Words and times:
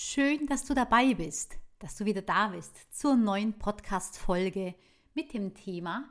Schön, 0.00 0.46
dass 0.46 0.64
du 0.64 0.74
dabei 0.74 1.12
bist, 1.14 1.58
dass 1.80 1.96
du 1.96 2.04
wieder 2.04 2.22
da 2.22 2.50
bist 2.50 2.72
zur 2.94 3.16
neuen 3.16 3.58
Podcast-Folge 3.58 4.76
mit 5.12 5.34
dem 5.34 5.54
Thema, 5.54 6.08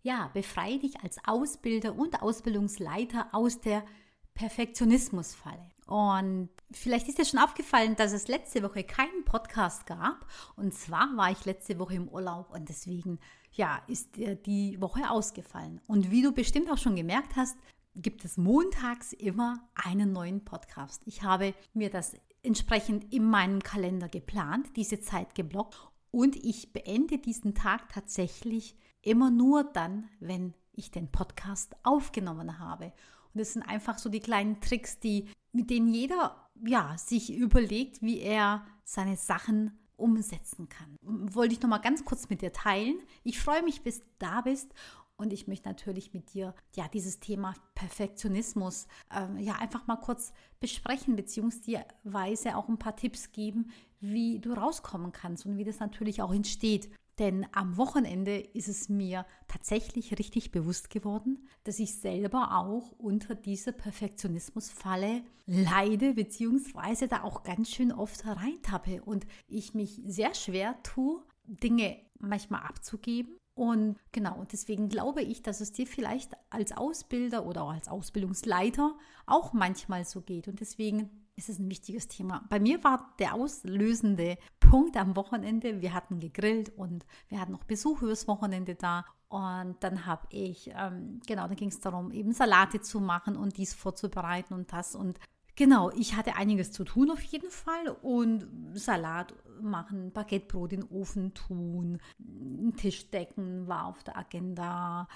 ja, 0.00 0.30
befreie 0.32 0.78
dich 0.78 0.98
als 1.02 1.18
Ausbilder 1.26 1.96
und 1.96 2.22
Ausbildungsleiter 2.22 3.28
aus 3.32 3.60
der 3.60 3.84
Perfektionismusfalle. 4.32 5.70
Und 5.86 6.48
vielleicht 6.72 7.08
ist 7.08 7.18
dir 7.18 7.26
schon 7.26 7.38
aufgefallen, 7.38 7.94
dass 7.94 8.14
es 8.14 8.26
letzte 8.26 8.62
Woche 8.62 8.84
keinen 8.84 9.26
Podcast 9.26 9.84
gab. 9.84 10.26
Und 10.56 10.72
zwar 10.72 11.14
war 11.18 11.30
ich 11.30 11.44
letzte 11.44 11.78
Woche 11.78 11.96
im 11.96 12.08
Urlaub 12.08 12.54
und 12.54 12.70
deswegen, 12.70 13.18
ja, 13.52 13.82
ist 13.86 14.16
die 14.16 14.80
Woche 14.80 15.10
ausgefallen. 15.10 15.82
Und 15.86 16.10
wie 16.10 16.22
du 16.22 16.32
bestimmt 16.32 16.70
auch 16.70 16.78
schon 16.78 16.96
gemerkt 16.96 17.36
hast, 17.36 17.58
gibt 17.96 18.24
es 18.24 18.38
montags 18.38 19.12
immer 19.12 19.68
einen 19.74 20.12
neuen 20.12 20.42
Podcast. 20.42 21.02
Ich 21.04 21.22
habe 21.22 21.54
mir 21.74 21.90
das 21.90 22.14
entsprechend 22.46 23.12
in 23.12 23.24
meinem 23.24 23.62
Kalender 23.62 24.08
geplant, 24.08 24.68
diese 24.76 25.00
Zeit 25.00 25.34
geblockt 25.34 25.76
und 26.10 26.36
ich 26.36 26.72
beende 26.72 27.18
diesen 27.18 27.54
Tag 27.54 27.88
tatsächlich 27.90 28.76
immer 29.02 29.30
nur 29.30 29.64
dann, 29.64 30.08
wenn 30.20 30.54
ich 30.72 30.90
den 30.90 31.10
Podcast 31.10 31.74
aufgenommen 31.82 32.58
habe. 32.58 32.86
Und 33.34 33.40
das 33.40 33.52
sind 33.52 33.62
einfach 33.62 33.98
so 33.98 34.08
die 34.08 34.20
kleinen 34.20 34.60
Tricks, 34.60 34.98
die, 34.98 35.28
mit 35.52 35.70
denen 35.70 35.92
jeder 35.92 36.48
ja, 36.64 36.96
sich 36.96 37.34
überlegt, 37.34 38.00
wie 38.00 38.20
er 38.20 38.64
seine 38.84 39.16
Sachen 39.16 39.78
umsetzen 39.96 40.68
kann. 40.68 40.96
Wollte 41.02 41.54
ich 41.54 41.62
noch 41.62 41.68
mal 41.68 41.78
ganz 41.78 42.04
kurz 42.04 42.28
mit 42.28 42.42
dir 42.42 42.52
teilen. 42.52 42.98
Ich 43.24 43.40
freue 43.40 43.62
mich, 43.62 43.82
bis 43.82 44.00
du 44.00 44.06
da 44.18 44.42
bist 44.42 44.72
und 45.16 45.32
ich 45.32 45.48
möchte 45.48 45.68
natürlich 45.68 46.12
mit 46.12 46.34
dir 46.34 46.54
ja 46.74 46.88
dieses 46.88 47.20
Thema 47.20 47.54
Perfektionismus 47.74 48.86
ähm, 49.14 49.38
ja 49.38 49.54
einfach 49.54 49.86
mal 49.86 49.96
kurz 49.96 50.32
besprechen, 50.60 51.16
beziehungsweise 51.16 52.56
auch 52.56 52.68
ein 52.68 52.78
paar 52.78 52.96
Tipps 52.96 53.32
geben, 53.32 53.70
wie 54.00 54.38
du 54.38 54.52
rauskommen 54.52 55.12
kannst 55.12 55.46
und 55.46 55.56
wie 55.56 55.64
das 55.64 55.80
natürlich 55.80 56.22
auch 56.22 56.34
entsteht. 56.34 56.90
Denn 57.18 57.46
am 57.52 57.78
Wochenende 57.78 58.36
ist 58.36 58.68
es 58.68 58.90
mir 58.90 59.24
tatsächlich 59.48 60.18
richtig 60.18 60.52
bewusst 60.52 60.90
geworden, 60.90 61.48
dass 61.64 61.78
ich 61.78 61.94
selber 61.94 62.58
auch 62.58 62.92
unter 62.98 63.34
dieser 63.34 63.72
Perfektionismusfalle 63.72 65.22
leide, 65.46 66.12
beziehungsweise 66.12 67.08
da 67.08 67.22
auch 67.22 67.42
ganz 67.42 67.70
schön 67.70 67.90
oft 67.90 68.24
hereintappe 68.24 69.02
und 69.02 69.26
ich 69.48 69.72
mich 69.72 70.02
sehr 70.04 70.34
schwer 70.34 70.76
tue, 70.82 71.22
Dinge 71.46 71.96
manchmal 72.18 72.62
abzugeben 72.62 73.38
und 73.56 73.96
genau, 74.12 74.44
deswegen 74.52 74.90
glaube 74.90 75.22
ich, 75.22 75.42
dass 75.42 75.62
es 75.62 75.72
dir 75.72 75.86
vielleicht 75.86 76.32
als 76.50 76.76
Ausbilder 76.76 77.46
oder 77.46 77.62
auch 77.62 77.72
als 77.72 77.88
Ausbildungsleiter 77.88 78.94
auch 79.24 79.54
manchmal 79.54 80.04
so 80.04 80.20
geht. 80.20 80.46
Und 80.46 80.60
deswegen 80.60 81.08
ist 81.36 81.48
es 81.48 81.58
ein 81.58 81.70
wichtiges 81.70 82.06
Thema. 82.06 82.44
Bei 82.50 82.60
mir 82.60 82.84
war 82.84 83.14
der 83.18 83.34
auslösende 83.34 84.36
Punkt 84.60 84.98
am 84.98 85.16
Wochenende, 85.16 85.80
wir 85.80 85.94
hatten 85.94 86.20
gegrillt 86.20 86.68
und 86.76 87.06
wir 87.28 87.40
hatten 87.40 87.52
noch 87.52 87.64
Besuch 87.64 88.02
übers 88.02 88.28
Wochenende 88.28 88.74
da. 88.74 89.06
Und 89.28 89.76
dann 89.80 90.04
habe 90.04 90.26
ich, 90.28 90.70
ähm, 90.76 91.22
genau, 91.26 91.48
da 91.48 91.54
ging 91.54 91.70
es 91.70 91.80
darum, 91.80 92.10
eben 92.10 92.32
Salate 92.32 92.82
zu 92.82 93.00
machen 93.00 93.36
und 93.36 93.56
dies 93.56 93.72
vorzubereiten 93.72 94.52
und 94.52 94.70
das. 94.70 94.94
Und 94.94 95.18
Genau, 95.56 95.90
ich 95.92 96.14
hatte 96.14 96.36
einiges 96.36 96.70
zu 96.70 96.84
tun 96.84 97.10
auf 97.10 97.22
jeden 97.22 97.50
Fall 97.50 97.88
und 98.02 98.46
Salat 98.74 99.34
machen, 99.60 100.12
Baguettebrot 100.12 100.72
in 100.72 100.80
den 100.80 100.90
Ofen 100.90 101.34
tun, 101.34 101.98
einen 102.18 102.74
Tisch 102.76 103.10
decken 103.10 103.66
war 103.66 103.86
auf 103.86 104.02
der 104.04 104.16
Agenda, 104.16 105.08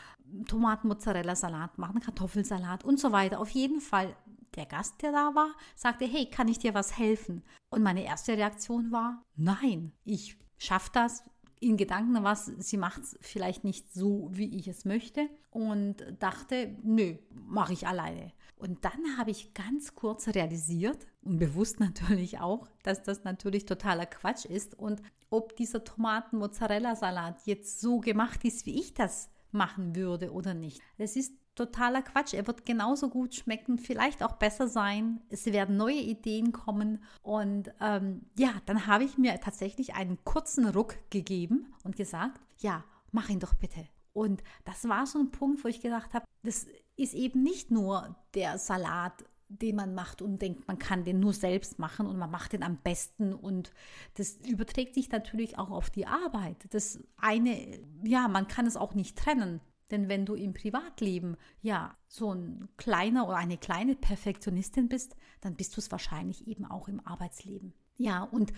Tomaten-Mozzarella-Salat 0.46 1.78
machen, 1.78 2.00
Kartoffelsalat 2.00 2.84
und 2.84 2.98
so 2.98 3.12
weiter. 3.12 3.40
Auf 3.40 3.50
jeden 3.50 3.80
Fall 3.80 4.16
der 4.56 4.66
Gast, 4.66 5.02
der 5.02 5.12
da 5.12 5.34
war, 5.34 5.50
sagte, 5.76 6.04
hey, 6.04 6.26
kann 6.26 6.48
ich 6.48 6.58
dir 6.58 6.74
was 6.74 6.98
helfen? 6.98 7.42
Und 7.70 7.82
meine 7.82 8.04
erste 8.04 8.36
Reaktion 8.36 8.90
war, 8.90 9.24
nein, 9.36 9.92
ich 10.04 10.38
schaffe 10.58 10.90
das, 10.92 11.24
in 11.60 11.76
Gedanken 11.76 12.24
was, 12.24 12.46
sie 12.46 12.78
macht 12.78 13.02
es 13.02 13.18
vielleicht 13.20 13.64
nicht 13.64 13.92
so, 13.92 14.28
wie 14.32 14.56
ich 14.56 14.66
es 14.66 14.86
möchte 14.86 15.28
und 15.50 15.96
dachte, 16.18 16.74
nö, 16.82 17.16
mache 17.30 17.74
ich 17.74 17.86
alleine. 17.86 18.32
Und 18.60 18.84
dann 18.84 19.18
habe 19.18 19.30
ich 19.30 19.54
ganz 19.54 19.94
kurz 19.94 20.28
realisiert 20.28 21.06
und 21.22 21.38
bewusst 21.38 21.80
natürlich 21.80 22.38
auch, 22.40 22.68
dass 22.82 23.02
das 23.02 23.24
natürlich 23.24 23.64
totaler 23.64 24.06
Quatsch 24.06 24.44
ist 24.44 24.78
und 24.78 25.02
ob 25.30 25.56
dieser 25.56 25.84
Tomaten-Mozzarella-Salat 25.84 27.46
jetzt 27.46 27.80
so 27.80 28.00
gemacht 28.00 28.44
ist, 28.44 28.66
wie 28.66 28.78
ich 28.78 28.94
das 28.94 29.30
machen 29.52 29.96
würde 29.96 30.32
oder 30.32 30.54
nicht. 30.54 30.80
Das 30.98 31.16
ist 31.16 31.32
totaler 31.54 32.02
Quatsch. 32.02 32.34
Er 32.34 32.46
wird 32.46 32.64
genauso 32.66 33.08
gut 33.08 33.34
schmecken, 33.34 33.78
vielleicht 33.78 34.22
auch 34.22 34.34
besser 34.34 34.68
sein. 34.68 35.20
Es 35.28 35.46
werden 35.46 35.76
neue 35.76 36.00
Ideen 36.00 36.52
kommen. 36.52 37.02
Und 37.22 37.70
ähm, 37.80 38.26
ja, 38.38 38.54
dann 38.66 38.86
habe 38.86 39.04
ich 39.04 39.18
mir 39.18 39.40
tatsächlich 39.40 39.94
einen 39.94 40.22
kurzen 40.24 40.68
Ruck 40.68 40.96
gegeben 41.10 41.72
und 41.84 41.96
gesagt, 41.96 42.40
ja, 42.58 42.84
mach 43.12 43.28
ihn 43.28 43.40
doch 43.40 43.54
bitte. 43.54 43.86
Und 44.12 44.42
das 44.64 44.88
war 44.88 45.06
so 45.06 45.18
ein 45.18 45.30
Punkt, 45.30 45.62
wo 45.64 45.68
ich 45.68 45.80
gedacht 45.80 46.14
habe, 46.14 46.24
das 46.42 46.66
ist 47.00 47.14
eben 47.14 47.42
nicht 47.42 47.70
nur 47.70 48.16
der 48.34 48.58
Salat, 48.58 49.24
den 49.48 49.76
man 49.76 49.94
macht 49.94 50.22
und 50.22 50.40
denkt, 50.40 50.68
man 50.68 50.78
kann 50.78 51.04
den 51.04 51.18
nur 51.18 51.32
selbst 51.32 51.78
machen 51.78 52.06
und 52.06 52.16
man 52.16 52.30
macht 52.30 52.52
den 52.52 52.62
am 52.62 52.76
besten 52.76 53.34
und 53.34 53.72
das 54.14 54.36
überträgt 54.46 54.94
sich 54.94 55.10
natürlich 55.10 55.58
auch 55.58 55.70
auf 55.70 55.90
die 55.90 56.06
Arbeit. 56.06 56.56
Das 56.70 57.00
eine, 57.16 57.80
ja, 58.04 58.28
man 58.28 58.46
kann 58.46 58.66
es 58.66 58.76
auch 58.76 58.94
nicht 58.94 59.18
trennen. 59.18 59.60
Denn 59.90 60.08
wenn 60.08 60.24
du 60.24 60.34
im 60.34 60.54
Privatleben 60.54 61.36
ja 61.62 61.96
so 62.06 62.32
ein 62.32 62.68
kleiner 62.76 63.26
oder 63.26 63.38
eine 63.38 63.58
kleine 63.58 63.96
Perfektionistin 63.96 64.88
bist, 64.88 65.16
dann 65.40 65.56
bist 65.56 65.76
du 65.76 65.80
es 65.80 65.90
wahrscheinlich 65.90 66.46
eben 66.46 66.64
auch 66.64 66.86
im 66.86 67.04
Arbeitsleben. 67.04 67.74
Ja, 67.96 68.22
und 68.22 68.52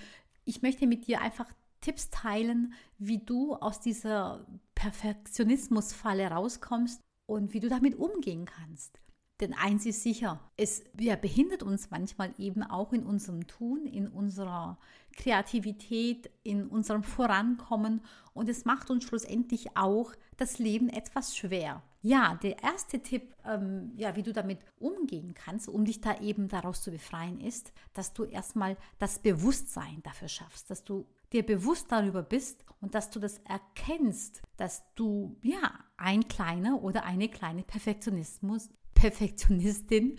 ich 0.45 0.61
möchte 0.61 0.87
mit 0.87 1.07
dir 1.07 1.23
einfach 1.23 1.51
Tipps 1.81 2.11
teilen, 2.11 2.75
wie 2.99 3.19
du 3.19 3.55
aus 3.55 3.81
dieser 3.81 4.47
Perfektionismusfalle 4.75 6.29
rauskommst 6.29 7.01
und 7.32 7.54
wie 7.54 7.60
du 7.60 7.70
damit 7.70 7.98
umgehen 7.98 8.44
kannst. 8.44 9.00
Denn 9.41 9.54
eins 9.54 9.87
ist 9.87 10.03
sicher, 10.03 10.38
es 10.56 10.84
ja, 11.00 11.16
behindert 11.16 11.62
uns 11.62 11.91
manchmal 11.91 12.32
eben 12.38 12.62
auch 12.62 12.93
in 12.93 13.04
unserem 13.04 13.47
Tun, 13.47 13.87
in 13.87 14.06
unserer 14.06 14.78
Kreativität, 15.16 16.31
in 16.43 16.66
unserem 16.69 17.03
Vorankommen 17.03 18.03
und 18.34 18.48
es 18.48 18.66
macht 18.66 18.91
uns 18.91 19.04
schlussendlich 19.04 19.76
auch 19.76 20.12
das 20.37 20.59
Leben 20.59 20.91
etwas 20.91 21.34
schwer. 21.34 21.82
Ja, 22.03 22.38
der 22.43 22.62
erste 22.62 23.00
Tipp, 23.00 23.34
ähm, 23.47 23.93
ja, 23.97 24.14
wie 24.14 24.22
du 24.22 24.32
damit 24.32 24.59
umgehen 24.78 25.34
kannst, 25.34 25.69
um 25.69 25.84
dich 25.84 26.00
da 26.00 26.20
eben 26.20 26.49
daraus 26.49 26.82
zu 26.82 26.91
befreien, 26.91 27.41
ist, 27.41 27.72
dass 27.94 28.12
du 28.12 28.25
erstmal 28.25 28.76
das 28.99 29.20
Bewusstsein 29.20 30.03
dafür 30.03 30.28
schaffst, 30.28 30.70
dass 30.70 30.84
du 30.84 31.06
dir 31.32 31.44
bewusst 31.44 31.91
darüber 31.91 32.22
bist 32.22 32.64
und 32.81 32.94
dass 32.94 33.10
du 33.10 33.19
das 33.19 33.38
erkennst, 33.38 34.43
dass 34.62 34.84
du 34.95 35.37
ja 35.43 35.73
ein 35.97 36.28
kleiner 36.28 36.84
oder 36.84 37.05
eine 37.05 37.28
kleine 37.28 37.65
Perfektionismus, 37.65 38.71
Perfektionistin 38.95 40.17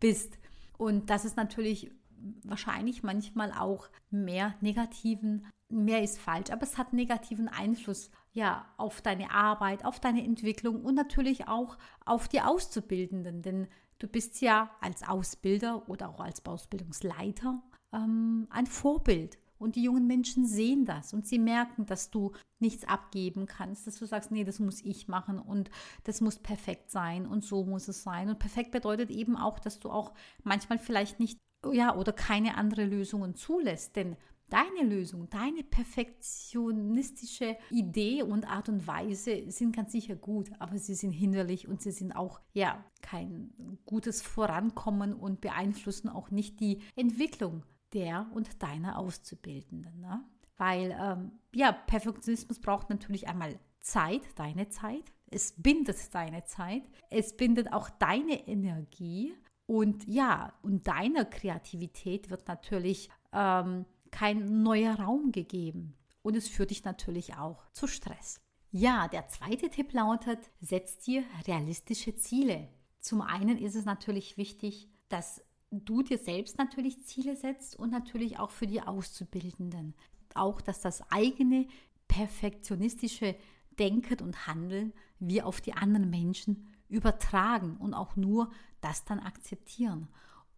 bist. 0.00 0.38
Und 0.78 1.10
das 1.10 1.26
ist 1.26 1.36
natürlich 1.36 1.90
wahrscheinlich 2.42 3.02
manchmal 3.02 3.52
auch 3.52 3.90
mehr 4.10 4.54
negativen, 4.62 5.46
mehr 5.68 6.02
ist 6.02 6.18
falsch, 6.18 6.50
aber 6.50 6.62
es 6.62 6.78
hat 6.78 6.94
negativen 6.94 7.48
Einfluss 7.48 8.10
ja 8.32 8.64
auf 8.78 9.02
deine 9.02 9.30
Arbeit, 9.30 9.84
auf 9.84 10.00
deine 10.00 10.24
Entwicklung 10.24 10.82
und 10.86 10.94
natürlich 10.94 11.48
auch 11.48 11.76
auf 12.06 12.28
die 12.28 12.40
Auszubildenden, 12.40 13.42
denn 13.42 13.68
du 13.98 14.08
bist 14.08 14.40
ja 14.40 14.70
als 14.80 15.06
Ausbilder 15.06 15.86
oder 15.90 16.08
auch 16.08 16.20
als 16.20 16.46
Ausbildungsleiter 16.46 17.62
ähm, 17.92 18.46
ein 18.48 18.66
Vorbild 18.66 19.36
und 19.62 19.76
die 19.76 19.82
jungen 19.82 20.06
Menschen 20.06 20.46
sehen 20.46 20.84
das 20.84 21.12
und 21.14 21.26
sie 21.26 21.38
merken, 21.38 21.86
dass 21.86 22.10
du 22.10 22.32
nichts 22.60 22.84
abgeben 22.84 23.46
kannst, 23.46 23.86
dass 23.86 23.98
du 23.98 24.06
sagst, 24.06 24.30
nee, 24.30 24.44
das 24.44 24.58
muss 24.58 24.82
ich 24.82 25.08
machen 25.08 25.38
und 25.38 25.70
das 26.04 26.20
muss 26.20 26.38
perfekt 26.38 26.90
sein 26.90 27.26
und 27.26 27.44
so 27.44 27.64
muss 27.64 27.88
es 27.88 28.02
sein. 28.02 28.28
Und 28.28 28.38
perfekt 28.38 28.70
bedeutet 28.70 29.10
eben 29.10 29.36
auch, 29.36 29.58
dass 29.58 29.80
du 29.80 29.90
auch 29.90 30.12
manchmal 30.44 30.78
vielleicht 30.78 31.20
nicht, 31.20 31.38
ja, 31.72 31.96
oder 31.96 32.12
keine 32.12 32.56
andere 32.56 32.84
Lösungen 32.84 33.34
zulässt, 33.34 33.96
denn 33.96 34.16
Deine 34.52 34.86
Lösung, 34.86 35.30
deine 35.30 35.62
perfektionistische 35.64 37.56
Idee 37.70 38.22
und 38.22 38.46
Art 38.46 38.68
und 38.68 38.86
Weise 38.86 39.50
sind 39.50 39.74
ganz 39.74 39.92
sicher 39.92 40.14
gut, 40.14 40.50
aber 40.58 40.76
sie 40.76 40.94
sind 40.94 41.12
hinderlich 41.12 41.68
und 41.68 41.80
sie 41.80 41.90
sind 41.90 42.12
auch 42.12 42.38
ja 42.52 42.84
kein 43.00 43.54
gutes 43.86 44.20
Vorankommen 44.20 45.14
und 45.14 45.40
beeinflussen 45.40 46.10
auch 46.10 46.30
nicht 46.30 46.60
die 46.60 46.82
Entwicklung 46.96 47.62
der 47.92 48.26
und 48.34 48.62
deiner 48.62 48.98
Auszubildenden. 48.98 50.00
Ne? 50.00 50.24
Weil 50.56 50.96
ähm, 51.00 51.32
ja, 51.54 51.72
Perfektionismus 51.72 52.60
braucht 52.60 52.90
natürlich 52.90 53.28
einmal 53.28 53.58
Zeit, 53.80 54.22
deine 54.36 54.68
Zeit. 54.68 55.12
Es 55.30 55.54
bindet 55.56 56.14
deine 56.14 56.44
Zeit. 56.44 56.82
Es 57.10 57.36
bindet 57.36 57.72
auch 57.72 57.90
deine 57.90 58.46
Energie. 58.46 59.34
Und 59.66 60.06
ja, 60.06 60.52
und 60.62 60.86
deiner 60.86 61.24
Kreativität 61.24 62.30
wird 62.30 62.46
natürlich 62.48 63.10
ähm, 63.32 63.86
kein 64.10 64.62
neuer 64.62 64.94
Raum 64.94 65.32
gegeben. 65.32 65.94
Und 66.22 66.36
es 66.36 66.48
führt 66.48 66.70
dich 66.70 66.84
natürlich 66.84 67.36
auch 67.36 67.68
zu 67.72 67.86
Stress. 67.86 68.40
Ja, 68.70 69.08
der 69.08 69.28
zweite 69.28 69.68
Tipp 69.68 69.92
lautet, 69.92 70.38
setz 70.60 70.98
dir 70.98 71.24
realistische 71.46 72.14
Ziele. 72.14 72.68
Zum 73.00 73.20
einen 73.20 73.58
ist 73.58 73.74
es 73.74 73.84
natürlich 73.84 74.36
wichtig, 74.36 74.88
dass 75.08 75.44
du 75.72 76.02
dir 76.02 76.18
selbst 76.18 76.58
natürlich 76.58 77.02
Ziele 77.04 77.36
setzt 77.36 77.76
und 77.76 77.90
natürlich 77.90 78.38
auch 78.38 78.50
für 78.50 78.66
die 78.66 78.82
Auszubildenden. 78.82 79.94
Auch, 80.34 80.60
dass 80.60 80.80
das 80.80 81.02
eigene 81.10 81.66
perfektionistische 82.08 83.34
Denken 83.78 84.22
und 84.22 84.46
Handeln 84.46 84.92
wir 85.18 85.46
auf 85.46 85.60
die 85.60 85.72
anderen 85.72 86.10
Menschen 86.10 86.68
übertragen 86.88 87.76
und 87.78 87.94
auch 87.94 88.16
nur 88.16 88.50
das 88.80 89.04
dann 89.04 89.18
akzeptieren. 89.18 90.08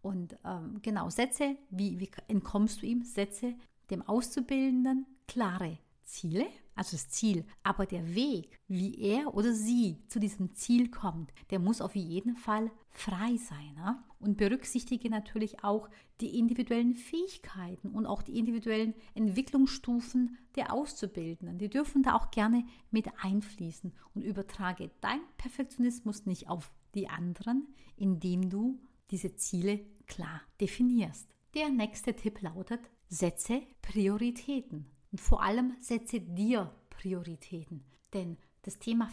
Und 0.01 0.37
ähm, 0.43 0.79
genau, 0.81 1.09
setze, 1.09 1.55
wie, 1.69 1.99
wie 1.99 2.11
entkommst 2.27 2.81
du 2.81 2.85
ihm? 2.85 3.03
Setze 3.03 3.55
dem 3.89 4.01
Auszubildenden 4.01 5.05
klare 5.27 5.79
Ziele, 6.03 6.45
also 6.75 6.97
das 6.97 7.09
Ziel, 7.09 7.45
aber 7.63 7.85
der 7.85 8.13
Weg, 8.13 8.59
wie 8.67 8.99
er 8.99 9.33
oder 9.33 9.53
sie 9.53 9.97
zu 10.07 10.19
diesem 10.19 10.53
Ziel 10.53 10.91
kommt, 10.91 11.31
der 11.49 11.59
muss 11.59 11.81
auf 11.81 11.95
jeden 11.95 12.35
Fall 12.35 12.69
frei 12.89 13.37
sein. 13.37 13.73
Ne? 13.75 14.03
Und 14.19 14.37
berücksichtige 14.37 15.09
natürlich 15.09 15.63
auch 15.63 15.89
die 16.21 16.37
individuellen 16.37 16.93
Fähigkeiten 16.93 17.89
und 17.91 18.05
auch 18.05 18.21
die 18.21 18.37
individuellen 18.37 18.93
Entwicklungsstufen 19.13 20.37
der 20.55 20.73
Auszubildenden. 20.73 21.57
Die 21.57 21.69
dürfen 21.69 22.03
da 22.03 22.15
auch 22.15 22.31
gerne 22.31 22.65
mit 22.91 23.07
einfließen 23.21 23.93
und 24.13 24.23
übertrage 24.23 24.91
dein 25.01 25.21
Perfektionismus 25.37 26.25
nicht 26.25 26.49
auf 26.49 26.73
die 26.93 27.07
anderen, 27.09 27.67
indem 27.95 28.49
du 28.49 28.79
diese 29.11 29.35
Ziele 29.35 29.85
klar 30.07 30.41
definierst. 30.59 31.29
Der 31.53 31.69
nächste 31.69 32.13
Tipp 32.15 32.41
lautet, 32.41 32.81
setze 33.07 33.61
Prioritäten. 33.81 34.94
Und 35.15 35.21
vor 35.21 35.41
allem 35.41 35.77
setze 35.79 36.19
dir 36.19 36.75
Prioritäten. 36.89 37.85
Denn 38.13 38.35
das 38.63 38.79
Thema 38.79 39.09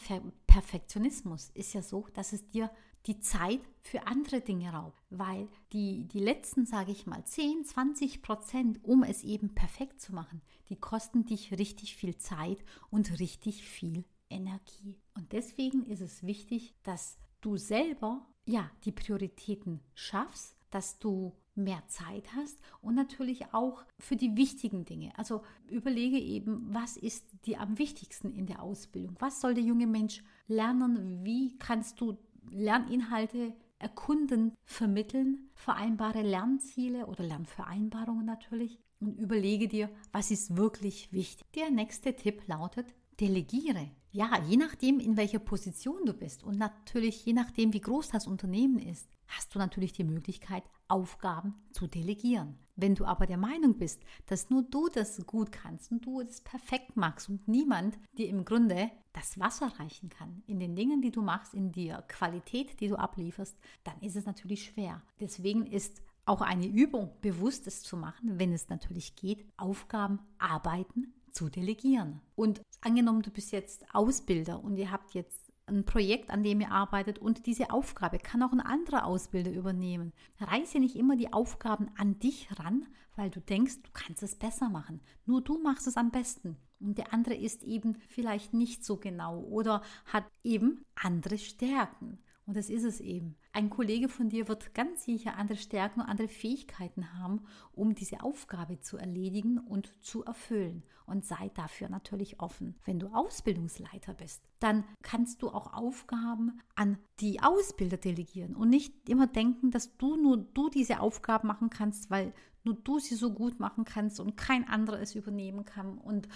Perfektionismus 0.49 1.53
ist 1.55 1.75
ja 1.75 1.83
so, 1.83 2.09
dass 2.15 2.33
es 2.33 2.49
dir 2.49 2.73
die 3.07 3.21
Zeit 3.21 3.61
für 3.83 4.09
andere 4.09 4.41
Dinge 4.41 4.73
raubt, 4.73 5.01
weil 5.11 5.47
die, 5.73 6.09
die 6.09 6.19
letzten, 6.19 6.67
sage 6.67 6.91
ich 6.91 7.07
mal, 7.07 7.25
10, 7.25 7.65
20 7.67 8.21
Prozent, 8.21 8.81
um 8.83 9.05
es 9.05 9.23
eben 9.23 9.55
perfekt 9.55 10.01
zu 10.01 10.13
machen, 10.13 10.43
die 10.71 10.75
kosten 10.75 11.25
dich 11.25 11.57
richtig 11.57 11.95
viel 11.95 12.17
Zeit 12.17 12.65
und 12.91 13.21
richtig 13.21 13.65
viel 13.65 14.05
Energie. 14.29 14.99
Und 15.15 15.31
deswegen 15.31 15.85
ist 15.85 16.01
es 16.01 16.25
wichtig, 16.25 16.75
dass 16.83 17.17
du 17.43 17.57
selber 17.57 18.27
ja 18.45 18.69
die 18.83 18.91
Prioritäten 18.91 19.79
schaffst, 19.95 20.57
dass 20.71 20.99
du 20.99 21.33
mehr 21.55 21.83
Zeit 21.87 22.35
hast 22.35 22.59
und 22.81 22.95
natürlich 22.95 23.53
auch 23.53 23.85
für 23.99 24.17
die 24.17 24.37
wichtigen 24.37 24.85
Dinge. 24.85 25.13
Also 25.17 25.43
überlege 25.69 26.19
eben, 26.19 26.67
was 26.73 26.97
ist 26.97 27.27
dir 27.45 27.61
am 27.61 27.79
wichtigsten 27.79 28.33
in 28.33 28.47
der 28.47 28.63
Ausbildung? 28.63 29.17
Was 29.19 29.41
soll 29.41 29.55
der 29.55 29.65
junge 29.65 29.87
Mensch 29.87 30.23
lernen? 30.47 31.25
Wie 31.25 31.57
kannst 31.59 32.01
du 32.01 32.17
Lerninhalte 32.51 33.55
erkunden, 33.79 34.55
vermitteln? 34.65 35.51
Vereinbare 35.55 36.23
Lernziele 36.23 37.07
oder 37.07 37.25
Lernvereinbarungen 37.25 38.27
natürlich 38.27 38.79
und 39.01 39.19
überlege 39.19 39.69
dir, 39.69 39.91
was 40.13 40.31
ist 40.31 40.57
wirklich 40.57 41.13
wichtig. 41.13 41.45
Der 41.55 41.71
nächste 41.71 42.15
Tipp 42.15 42.47
lautet, 42.47 42.95
delegiere. 43.21 43.91
Ja, 44.15 44.39
je 44.47 44.59
nachdem, 44.59 45.01
in 45.01 45.17
welcher 45.17 45.39
Position 45.39 46.05
du 46.05 46.13
bist 46.13 46.45
und 46.45 46.59
natürlich 46.59 47.25
je 47.25 47.33
nachdem, 47.33 47.73
wie 47.73 47.81
groß 47.81 48.11
das 48.11 48.27
Unternehmen 48.27 48.79
ist, 48.79 49.09
hast 49.27 49.55
du 49.55 49.59
natürlich 49.59 49.95
die 49.95 50.05
Möglichkeit, 50.05 50.65
Aufgaben 50.87 51.55
zu 51.71 51.87
delegieren. 51.87 52.59
Wenn 52.77 52.95
du 52.95 53.07
aber 53.07 53.25
der 53.25 53.39
Meinung 53.39 53.79
bist, 53.79 54.03
dass 54.27 54.51
nur 54.51 54.65
du 54.65 54.91
das 54.91 55.25
gut 55.27 55.51
kannst 55.51 55.91
und 55.91 56.05
du 56.05 56.21
es 56.21 56.43
perfekt 56.43 56.95
machst 56.95 57.31
und 57.31 57.49
niemand 57.49 57.99
dir 58.19 58.29
im 58.29 58.45
Grunde 58.45 58.91
das 59.15 59.41
Wasser 59.41 59.73
reichen 59.79 60.11
kann 60.11 60.43
in 60.47 60.61
den 60.61 60.77
Dingen, 60.77 61.01
die 61.01 61.11
du 61.11 61.23
machst, 61.23 61.55
in 61.55 61.73
der 61.73 62.03
Qualität, 62.03 62.81
die 62.81 62.89
du 62.89 62.97
ablieferst, 62.97 63.57
dann 63.83 63.99
ist 64.03 64.17
es 64.17 64.27
natürlich 64.27 64.65
schwer. 64.67 65.01
Deswegen 65.21 65.65
ist 65.65 66.03
auch 66.27 66.43
eine 66.43 66.67
Übung, 66.67 67.13
bewusstes 67.23 67.83
zu 67.83 67.97
machen, 67.97 68.39
wenn 68.39 68.53
es 68.53 68.69
natürlich 68.69 69.17
geht, 69.17 69.47
Aufgaben, 69.57 70.21
Arbeiten 70.39 71.15
zu 71.33 71.49
delegieren. 71.49 72.21
Und 72.35 72.61
angenommen, 72.81 73.23
du 73.23 73.31
bist 73.31 73.53
jetzt 73.53 73.85
Ausbilder 73.95 74.63
und 74.63 74.77
ihr 74.77 74.91
habt 74.91 75.15
jetzt 75.15 75.53
ein 75.67 75.85
Projekt, 75.85 76.31
an 76.31 76.43
dem 76.43 76.61
ihr 76.61 76.71
arbeitet 76.71 77.19
und 77.19 77.47
diese 77.47 77.71
Aufgabe 77.71 78.19
kann 78.19 78.43
auch 78.43 78.53
ein 78.53 78.61
anderer 78.61 79.07
Ausbilder 79.07 79.53
übernehmen. 79.53 80.13
Reiße 80.41 80.79
nicht 80.79 80.97
immer 80.97 81.17
die 81.17 81.33
Aufgaben 81.33 81.91
an 81.97 82.19
dich 82.19 82.49
ran, 82.59 82.87
weil 83.17 83.31
du 83.31 83.41
denkst, 83.41 83.83
du 83.83 83.91
kannst 83.93 84.23
es 84.23 84.37
besser 84.37 84.69
machen. 84.69 85.01
Nur 85.25 85.41
du 85.41 85.59
machst 85.59 85.87
es 85.87 85.97
am 85.97 86.11
besten. 86.11 86.57
Und 86.81 86.99
der 86.99 87.13
andere 87.13 87.35
ist 87.35 87.63
eben 87.63 87.97
vielleicht 88.09 88.55
nicht 88.55 88.85
so 88.85 88.97
genau 88.97 89.41
oder 89.41 89.83
hat 90.07 90.25
eben 90.43 90.85
andere 90.95 91.39
Stärken. 91.39 92.19
Und 92.45 92.57
das 92.57 92.71
ist 92.71 92.83
es 92.85 93.01
eben. 93.01 93.37
Ein 93.53 93.71
Kollege 93.71 94.09
von 94.09 94.29
dir 94.29 94.49
wird 94.49 94.75
ganz 94.75 95.05
sicher 95.05 95.37
andere 95.37 95.57
Stärken 95.57 96.01
und 96.01 96.07
andere 96.07 96.29
Fähigkeiten 96.29 97.13
haben, 97.17 97.43
um 97.73 97.95
diese 97.95 98.23
Aufgabe 98.23 98.81
zu 98.81 98.97
erledigen 98.97 99.59
und 99.59 100.03
zu 100.03 100.25
erfüllen. 100.25 100.83
Und 101.07 101.25
sei 101.25 101.51
dafür 101.55 101.89
natürlich 101.89 102.41
offen. 102.41 102.77
Wenn 102.85 102.99
du 102.99 103.09
Ausbildungsleiter 103.09 104.15
bist, 104.15 104.43
dann 104.61 104.85
kannst 105.03 105.43
du 105.43 105.51
auch 105.51 105.73
Aufgaben 105.73 106.61
an 106.75 106.99
die 107.21 107.41
Ausbilder 107.41 107.97
delegieren 107.97 108.57
und 108.57 108.71
nicht 108.71 109.09
immer 109.09 109.27
denken, 109.27 109.71
dass 109.71 109.97
du 109.97 110.17
nur 110.17 110.39
du 110.39 110.69
diese 110.69 111.01
Aufgaben 111.01 111.49
machen 111.49 111.71
kannst, 111.71 112.11
weil 112.11 112.33
nur 112.65 112.75
du 112.75 112.99
sie 112.99 113.17
so 113.17 113.33
gut 113.33 113.61
machen 113.61 113.85
kannst 113.85 114.21
und 114.21 114.37
kein 114.37 114.67
anderer 114.69 115.01
es 115.01 115.15
übernehmen 115.15 115.65
kann. 115.65 115.99
Und 115.99 116.29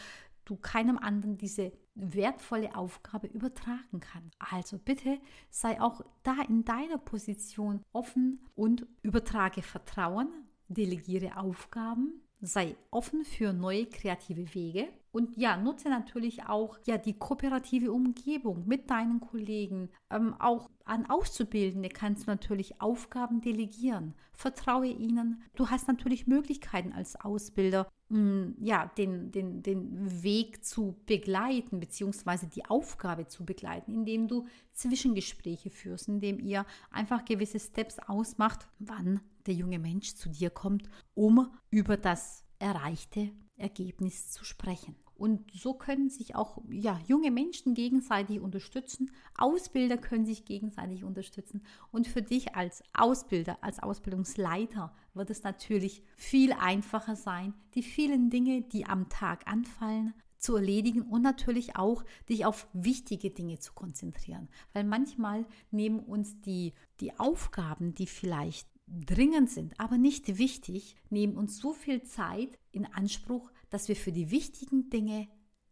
du 0.46 0.56
keinem 0.56 0.96
anderen 0.96 1.36
diese 1.36 1.72
wertvolle 1.94 2.74
Aufgabe 2.74 3.26
übertragen 3.26 4.00
kann. 4.00 4.30
Also 4.38 4.78
bitte 4.78 5.18
sei 5.50 5.80
auch 5.80 6.02
da 6.22 6.36
in 6.48 6.64
deiner 6.64 6.98
Position 6.98 7.82
offen 7.92 8.40
und 8.54 8.86
übertrage 9.02 9.62
Vertrauen, 9.62 10.28
delegiere 10.68 11.36
Aufgaben, 11.36 12.22
sei 12.40 12.76
offen 12.90 13.24
für 13.24 13.52
neue 13.52 13.86
kreative 13.86 14.54
Wege 14.54 14.88
und 15.16 15.34
ja, 15.38 15.56
nutze 15.56 15.88
natürlich 15.88 16.44
auch 16.44 16.78
ja 16.84 16.98
die 16.98 17.14
kooperative 17.14 17.90
Umgebung 17.90 18.66
mit 18.66 18.90
deinen 18.90 19.18
Kollegen. 19.20 19.88
Ähm, 20.10 20.34
auch 20.38 20.68
an 20.84 21.06
Auszubildende 21.06 21.88
kannst 21.88 22.24
du 22.26 22.30
natürlich 22.30 22.82
Aufgaben 22.82 23.40
delegieren. 23.40 24.12
Vertraue 24.34 24.88
ihnen. 24.88 25.42
Du 25.54 25.70
hast 25.70 25.88
natürlich 25.88 26.26
Möglichkeiten 26.26 26.92
als 26.92 27.16
Ausbilder, 27.16 27.88
mh, 28.10 28.56
ja, 28.60 28.92
den, 28.98 29.32
den, 29.32 29.62
den 29.62 30.22
Weg 30.22 30.62
zu 30.62 30.96
begleiten, 31.06 31.80
beziehungsweise 31.80 32.46
die 32.46 32.66
Aufgabe 32.66 33.26
zu 33.26 33.46
begleiten, 33.46 33.94
indem 33.94 34.28
du 34.28 34.46
Zwischengespräche 34.72 35.70
führst, 35.70 36.08
indem 36.08 36.38
ihr 36.40 36.66
einfach 36.90 37.24
gewisse 37.24 37.58
Steps 37.58 37.98
ausmacht, 38.00 38.68
wann 38.80 39.22
der 39.46 39.54
junge 39.54 39.78
Mensch 39.78 40.14
zu 40.14 40.28
dir 40.28 40.50
kommt, 40.50 40.90
um 41.14 41.50
über 41.70 41.96
das 41.96 42.44
erreichte 42.58 43.30
Ergebnis 43.56 44.30
zu 44.30 44.44
sprechen. 44.44 44.94
Und 45.16 45.50
so 45.52 45.74
können 45.74 46.10
sich 46.10 46.34
auch 46.34 46.58
ja, 46.70 47.00
junge 47.06 47.30
Menschen 47.30 47.74
gegenseitig 47.74 48.40
unterstützen, 48.40 49.10
Ausbilder 49.36 49.96
können 49.96 50.26
sich 50.26 50.44
gegenseitig 50.44 51.04
unterstützen. 51.04 51.62
Und 51.90 52.06
für 52.06 52.22
dich 52.22 52.54
als 52.54 52.82
Ausbilder, 52.92 53.58
als 53.62 53.82
Ausbildungsleiter 53.82 54.94
wird 55.14 55.30
es 55.30 55.42
natürlich 55.42 56.02
viel 56.16 56.52
einfacher 56.52 57.16
sein, 57.16 57.54
die 57.74 57.82
vielen 57.82 58.30
Dinge, 58.30 58.62
die 58.62 58.86
am 58.86 59.08
Tag 59.08 59.46
anfallen, 59.46 60.12
zu 60.38 60.56
erledigen 60.56 61.02
und 61.02 61.22
natürlich 61.22 61.76
auch 61.76 62.04
dich 62.28 62.44
auf 62.44 62.68
wichtige 62.72 63.30
Dinge 63.30 63.58
zu 63.58 63.72
konzentrieren. 63.72 64.48
Weil 64.72 64.84
manchmal 64.84 65.46
nehmen 65.70 66.00
uns 66.00 66.40
die, 66.42 66.74
die 67.00 67.18
Aufgaben, 67.18 67.94
die 67.94 68.06
vielleicht 68.06 68.68
dringend 68.86 69.50
sind, 69.50 69.78
aber 69.80 69.98
nicht 69.98 70.38
wichtig, 70.38 70.94
nehmen 71.10 71.36
uns 71.36 71.58
so 71.58 71.72
viel 71.72 72.02
Zeit 72.02 72.58
in 72.70 72.86
Anspruch, 72.86 73.50
dass 73.70 73.88
wir 73.88 73.96
für 73.96 74.12
die 74.12 74.30
wichtigen 74.30 74.90
Dinge 74.90 75.28